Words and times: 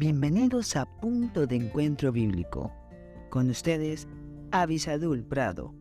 Bienvenidos 0.00 0.76
a 0.76 0.86
Punto 0.86 1.46
de 1.46 1.56
Encuentro 1.56 2.10
Bíblico. 2.10 2.72
Con 3.28 3.50
ustedes, 3.50 4.08
Avisadul 4.50 5.22
Prado. 5.22 5.74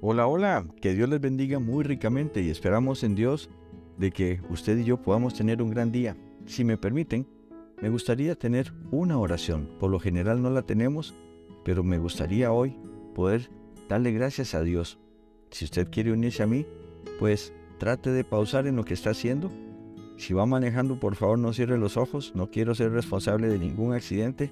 Hola, 0.00 0.26
hola, 0.26 0.66
que 0.80 0.94
Dios 0.94 1.10
les 1.10 1.20
bendiga 1.20 1.58
muy 1.58 1.84
ricamente 1.84 2.40
y 2.40 2.48
esperamos 2.48 3.04
en 3.04 3.14
Dios 3.14 3.50
de 3.98 4.10
que 4.10 4.40
usted 4.48 4.78
y 4.78 4.84
yo 4.84 5.02
podamos 5.02 5.34
tener 5.34 5.60
un 5.60 5.68
gran 5.68 5.92
día. 5.92 6.16
Si 6.46 6.64
me 6.64 6.78
permiten, 6.78 7.26
me 7.82 7.90
gustaría 7.90 8.36
tener 8.36 8.72
una 8.90 9.18
oración. 9.18 9.68
Por 9.78 9.90
lo 9.90 10.00
general 10.00 10.40
no 10.40 10.48
la 10.48 10.62
tenemos, 10.62 11.14
pero 11.62 11.84
me 11.84 11.98
gustaría 11.98 12.52
hoy 12.52 12.74
poder 13.14 13.50
darle 13.92 14.12
gracias 14.12 14.54
a 14.54 14.62
Dios. 14.62 14.98
Si 15.50 15.66
usted 15.66 15.90
quiere 15.90 16.12
unirse 16.12 16.42
a 16.42 16.46
mí, 16.46 16.66
pues 17.18 17.52
trate 17.78 18.10
de 18.10 18.24
pausar 18.24 18.66
en 18.66 18.76
lo 18.76 18.84
que 18.84 18.94
está 18.94 19.10
haciendo. 19.10 19.52
Si 20.16 20.32
va 20.32 20.46
manejando, 20.46 20.98
por 20.98 21.14
favor 21.14 21.38
no 21.38 21.52
cierre 21.52 21.76
los 21.76 21.98
ojos. 21.98 22.32
No 22.34 22.50
quiero 22.50 22.74
ser 22.74 22.90
responsable 22.92 23.48
de 23.48 23.58
ningún 23.58 23.92
accidente, 23.92 24.50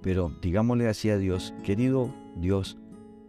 pero 0.00 0.32
digámosle 0.40 0.88
así 0.88 1.10
a 1.10 1.18
Dios, 1.18 1.52
querido 1.64 2.14
Dios, 2.36 2.78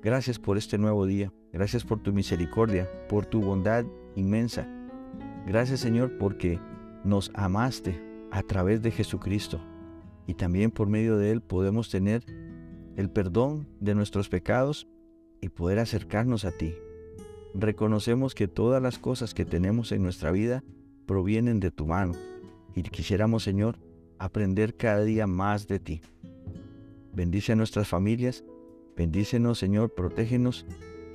gracias 0.01 0.39
por 0.39 0.57
este 0.57 0.77
nuevo 0.77 1.05
día. 1.05 1.33
Gracias 1.51 1.83
por 1.83 1.99
tu 1.99 2.13
misericordia, 2.13 2.87
por 3.09 3.25
tu 3.25 3.41
bondad 3.41 3.83
inmensa. 4.15 4.65
Gracias 5.45 5.81
Señor 5.81 6.17
porque 6.17 6.57
nos 7.03 7.31
amaste 7.33 8.01
a 8.31 8.43
través 8.43 8.81
de 8.81 8.91
Jesucristo 8.91 9.59
y 10.25 10.35
también 10.35 10.71
por 10.71 10.87
medio 10.87 11.17
de 11.17 11.31
Él 11.31 11.41
podemos 11.41 11.89
tener 11.89 12.23
el 12.95 13.09
perdón 13.09 13.67
de 13.81 13.95
nuestros 13.95 14.29
pecados 14.29 14.87
y 15.41 15.49
poder 15.49 15.79
acercarnos 15.79 16.45
a 16.45 16.51
ti. 16.51 16.75
Reconocemos 17.53 18.35
que 18.35 18.47
todas 18.47 18.81
las 18.81 18.99
cosas 18.99 19.33
que 19.33 19.45
tenemos 19.45 19.91
en 19.91 20.03
nuestra 20.03 20.31
vida 20.31 20.63
provienen 21.05 21.59
de 21.59 21.71
tu 21.71 21.87
mano 21.87 22.13
y 22.75 22.83
quisiéramos, 22.83 23.43
Señor, 23.43 23.77
aprender 24.19 24.75
cada 24.75 25.03
día 25.03 25.27
más 25.27 25.67
de 25.67 25.79
ti. 25.79 26.01
Bendice 27.13 27.53
a 27.53 27.55
nuestras 27.55 27.87
familias, 27.87 28.43
bendícenos, 28.95 29.57
Señor, 29.57 29.93
protégenos 29.95 30.65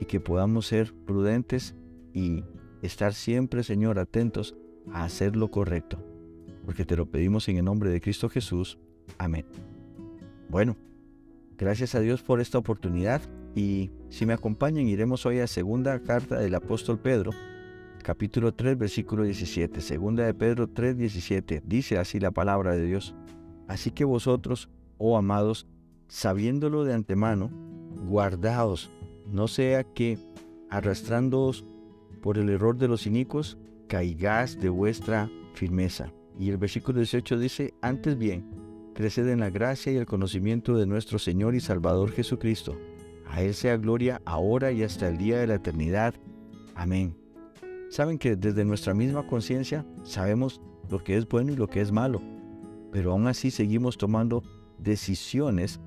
y 0.00 0.06
que 0.06 0.20
podamos 0.20 0.67
ser 0.67 0.92
prudentes 0.92 1.75
y 2.12 2.42
estar 2.83 3.14
siempre, 3.14 3.62
Señor, 3.62 3.98
atentos 3.98 4.56
a 4.92 5.05
hacer 5.05 5.36
lo 5.36 5.50
correcto, 5.50 5.98
porque 6.64 6.84
te 6.84 6.97
lo 6.97 7.06
pedimos 7.06 7.48
en 7.48 7.58
el 7.58 7.64
nombre 7.64 7.91
de 7.91 8.00
Cristo 8.00 8.28
Jesús. 8.28 8.78
Amén. 9.19 9.47
Bueno, 10.48 10.77
gracias 11.56 11.95
a 11.95 12.00
Dios 12.00 12.22
por 12.22 12.41
esta 12.41 12.58
oportunidad 12.58 13.22
y 13.55 13.91
si 14.08 14.27
me 14.27 14.33
acompañan, 14.33 14.88
iremos 14.88 15.24
hoy 15.27 15.38
a 15.38 15.47
segunda 15.47 16.00
carta 16.00 16.38
del 16.41 16.55
apóstol 16.56 16.98
Pedro, 16.98 17.30
capítulo 18.02 18.52
3, 18.52 18.77
versículo 18.77 19.22
17. 19.22 19.80
Segunda 19.80 20.24
de 20.24 20.34
Pedro 20.34 20.69
3, 20.69 20.96
17. 20.96 21.62
Dice 21.64 21.98
así 21.98 22.19
la 22.19 22.33
palabra 22.33 22.72
de 22.72 22.84
Dios. 22.84 23.14
Así 23.69 23.92
que 23.92 24.05
vosotros, 24.05 24.69
oh 24.98 25.16
amados, 25.16 25.69
sabiéndolo 26.08 26.84
de 26.84 26.94
antemano, 26.94 27.50
guardaos, 28.08 28.91
no 29.27 29.46
sea 29.46 29.84
que, 29.84 30.18
arrastrándoos 30.68 31.64
por 32.22 32.39
el 32.39 32.48
error 32.50 32.77
de 32.77 32.89
los 32.89 33.06
inicuos, 33.06 33.56
caigáis 33.86 34.58
de 34.61 34.68
vuestra 34.68 35.30
firmeza. 35.55 36.12
Y 36.41 36.50
el 36.50 36.56
versículo 36.56 36.98
18 36.98 37.39
dice, 37.39 37.74
antes 37.80 38.18
bien, 38.18 38.44
creced 38.94 39.28
en 39.28 39.41
la 39.41 39.50
gracia 39.50 39.92
y 39.92 39.96
el 39.96 40.06
conocimiento 40.06 40.77
de 40.77 40.86
nuestro 40.86 41.20
Señor 41.20 41.55
y 41.55 41.61
Salvador 41.61 42.11
Jesucristo 42.11 42.77
a 43.34 43.42
Él 43.42 43.52
sea 43.52 43.77
gloria 43.77 44.22
ahora 44.24 44.70
y 44.70 44.84
hasta 44.84 45.08
el 45.08 45.18
día 45.18 45.40
de 45.40 45.48
la 45.48 45.56
eternidad. 45.56 46.14
Amén. 46.77 47.17
Saben 47.90 48.17
que 48.17 48.36
desde 48.36 48.64
nuestra 48.64 48.95
misma 48.95 49.27
conciencia 49.27 49.84
sabemos 50.05 50.62
lo 50.89 51.02
que 51.02 51.17
es 51.17 51.28
bueno 51.28 51.50
y 51.50 51.56
lo 51.56 51.67
que 51.67 51.80
es 51.80 51.90
malo, 51.90 52.22
pero 52.92 53.11
aún 53.11 53.27
así 53.27 53.50
seguimos 53.50 53.98
tomando 53.98 54.45
decisiones 54.78 55.80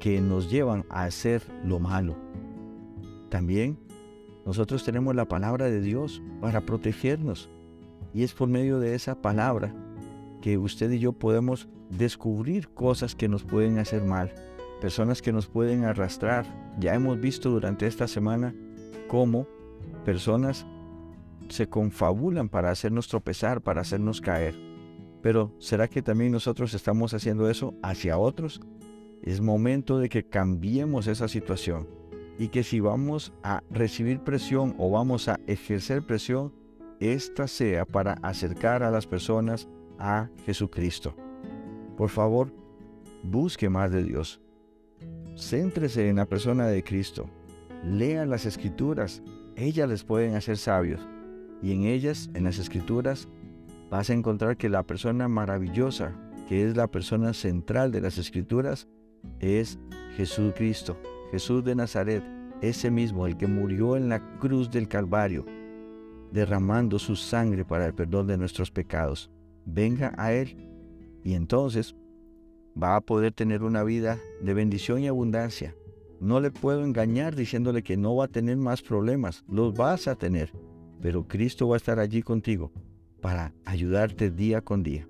que 0.00 0.22
nos 0.22 0.50
llevan 0.50 0.86
a 0.88 1.04
hacer 1.04 1.42
lo 1.62 1.78
malo. 1.78 2.16
También 3.28 3.78
nosotros 4.46 4.82
tenemos 4.82 5.14
la 5.14 5.28
palabra 5.28 5.66
de 5.66 5.82
Dios 5.82 6.22
para 6.40 6.62
protegernos 6.62 7.50
y 8.14 8.22
es 8.22 8.32
por 8.32 8.48
medio 8.48 8.80
de 8.80 8.94
esa 8.94 9.20
palabra 9.20 9.74
que 10.40 10.56
usted 10.56 10.90
y 10.90 11.00
yo 11.00 11.12
podemos 11.12 11.68
descubrir 11.90 12.70
cosas 12.70 13.14
que 13.14 13.28
nos 13.28 13.44
pueden 13.44 13.78
hacer 13.78 14.02
mal 14.02 14.32
personas 14.82 15.22
que 15.22 15.32
nos 15.32 15.46
pueden 15.46 15.84
arrastrar. 15.84 16.44
Ya 16.80 16.92
hemos 16.92 17.20
visto 17.20 17.50
durante 17.50 17.86
esta 17.86 18.08
semana 18.08 18.52
cómo 19.06 19.46
personas 20.04 20.66
se 21.48 21.68
confabulan 21.68 22.48
para 22.48 22.72
hacernos 22.72 23.06
tropezar, 23.06 23.62
para 23.62 23.82
hacernos 23.82 24.20
caer. 24.20 24.56
Pero 25.22 25.54
¿será 25.60 25.86
que 25.86 26.02
también 26.02 26.32
nosotros 26.32 26.74
estamos 26.74 27.14
haciendo 27.14 27.48
eso 27.48 27.74
hacia 27.80 28.18
otros? 28.18 28.60
Es 29.22 29.40
momento 29.40 30.00
de 30.00 30.08
que 30.08 30.24
cambiemos 30.24 31.06
esa 31.06 31.28
situación 31.28 31.88
y 32.36 32.48
que 32.48 32.64
si 32.64 32.80
vamos 32.80 33.32
a 33.44 33.62
recibir 33.70 34.18
presión 34.18 34.74
o 34.78 34.90
vamos 34.90 35.28
a 35.28 35.38
ejercer 35.46 36.04
presión, 36.04 36.52
esta 36.98 37.46
sea 37.46 37.84
para 37.84 38.14
acercar 38.14 38.82
a 38.82 38.90
las 38.90 39.06
personas 39.06 39.68
a 40.00 40.28
Jesucristo. 40.44 41.14
Por 41.96 42.08
favor, 42.08 42.52
busque 43.22 43.68
más 43.68 43.92
de 43.92 44.02
Dios. 44.02 44.41
Céntrese 45.36 46.08
en 46.08 46.16
la 46.16 46.26
persona 46.26 46.66
de 46.66 46.84
Cristo. 46.84 47.28
Lean 47.84 48.30
las 48.30 48.46
escrituras. 48.46 49.22
Ellas 49.56 49.88
les 49.88 50.04
pueden 50.04 50.34
hacer 50.34 50.56
sabios. 50.56 51.00
Y 51.62 51.72
en 51.72 51.84
ellas, 51.84 52.30
en 52.34 52.44
las 52.44 52.58
escrituras, 52.58 53.28
vas 53.90 54.10
a 54.10 54.14
encontrar 54.14 54.56
que 54.56 54.68
la 54.68 54.82
persona 54.82 55.28
maravillosa, 55.28 56.12
que 56.48 56.66
es 56.66 56.76
la 56.76 56.90
persona 56.90 57.32
central 57.32 57.92
de 57.92 58.00
las 58.00 58.18
escrituras, 58.18 58.88
es 59.38 59.78
Jesucristo, 60.16 60.96
Jesús 61.30 61.64
de 61.64 61.74
Nazaret, 61.74 62.22
ese 62.60 62.90
mismo, 62.90 63.26
el 63.26 63.36
que 63.36 63.46
murió 63.46 63.96
en 63.96 64.08
la 64.08 64.38
cruz 64.38 64.70
del 64.70 64.88
Calvario, 64.88 65.44
derramando 66.32 66.98
su 66.98 67.16
sangre 67.16 67.64
para 67.64 67.86
el 67.86 67.94
perdón 67.94 68.26
de 68.26 68.38
nuestros 68.38 68.70
pecados. 68.70 69.30
Venga 69.64 70.12
a 70.16 70.32
Él 70.32 70.56
y 71.22 71.34
entonces 71.34 71.94
va 72.80 72.96
a 72.96 73.00
poder 73.00 73.32
tener 73.32 73.62
una 73.62 73.82
vida 73.82 74.18
de 74.40 74.54
bendición 74.54 75.00
y 75.00 75.08
abundancia. 75.08 75.74
No 76.20 76.40
le 76.40 76.50
puedo 76.50 76.84
engañar 76.84 77.34
diciéndole 77.34 77.82
que 77.82 77.96
no 77.96 78.14
va 78.16 78.26
a 78.26 78.28
tener 78.28 78.56
más 78.56 78.82
problemas, 78.82 79.44
los 79.48 79.74
vas 79.74 80.06
a 80.08 80.14
tener, 80.14 80.52
pero 81.00 81.26
Cristo 81.26 81.68
va 81.68 81.76
a 81.76 81.78
estar 81.78 81.98
allí 81.98 82.22
contigo 82.22 82.70
para 83.20 83.52
ayudarte 83.64 84.30
día 84.30 84.60
con 84.60 84.82
día. 84.82 85.08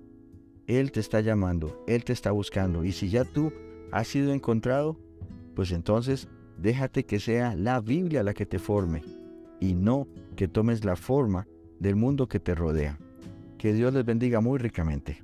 Él 0.65 0.91
te 0.91 0.99
está 0.99 1.21
llamando, 1.21 1.83
Él 1.87 2.03
te 2.03 2.13
está 2.13 2.31
buscando 2.31 2.83
y 2.83 2.91
si 2.93 3.09
ya 3.09 3.25
tú 3.25 3.51
has 3.91 4.07
sido 4.07 4.33
encontrado, 4.33 4.97
pues 5.55 5.71
entonces 5.71 6.27
déjate 6.57 7.05
que 7.05 7.19
sea 7.19 7.55
la 7.55 7.79
Biblia 7.79 8.23
la 8.23 8.33
que 8.33 8.45
te 8.45 8.59
forme 8.59 9.03
y 9.59 9.75
no 9.75 10.07
que 10.35 10.47
tomes 10.47 10.83
la 10.83 10.95
forma 10.95 11.47
del 11.79 11.95
mundo 11.95 12.27
que 12.27 12.39
te 12.39 12.55
rodea. 12.55 12.97
Que 13.57 13.73
Dios 13.73 13.93
les 13.93 14.05
bendiga 14.05 14.41
muy 14.41 14.57
ricamente. 14.57 15.23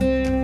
Thank 0.00 0.28
you. 0.28 0.39